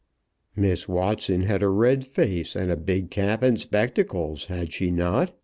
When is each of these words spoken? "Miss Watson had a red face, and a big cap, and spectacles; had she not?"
"Miss 0.55 0.87
Watson 0.87 1.41
had 1.43 1.61
a 1.61 1.69
red 1.69 2.03
face, 2.03 2.55
and 2.55 2.71
a 2.71 2.75
big 2.75 3.11
cap, 3.11 3.43
and 3.43 3.59
spectacles; 3.59 4.45
had 4.45 4.73
she 4.73 4.89
not?" 4.89 5.37